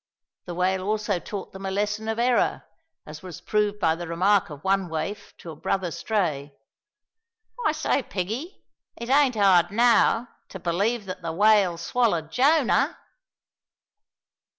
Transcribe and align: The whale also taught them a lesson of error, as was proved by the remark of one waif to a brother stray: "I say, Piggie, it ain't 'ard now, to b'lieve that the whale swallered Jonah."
The 0.45 0.55
whale 0.55 0.81
also 0.81 1.19
taught 1.19 1.53
them 1.53 1.63
a 1.63 1.69
lesson 1.69 2.07
of 2.07 2.17
error, 2.17 2.63
as 3.05 3.21
was 3.21 3.39
proved 3.39 3.77
by 3.77 3.93
the 3.93 4.07
remark 4.07 4.49
of 4.49 4.63
one 4.63 4.89
waif 4.89 5.37
to 5.37 5.51
a 5.51 5.55
brother 5.55 5.91
stray: 5.91 6.55
"I 7.67 7.71
say, 7.71 8.01
Piggie, 8.01 8.65
it 8.97 9.11
ain't 9.11 9.37
'ard 9.37 9.69
now, 9.69 10.29
to 10.49 10.57
b'lieve 10.59 11.05
that 11.05 11.21
the 11.21 11.31
whale 11.31 11.77
swallered 11.77 12.31
Jonah." 12.31 12.97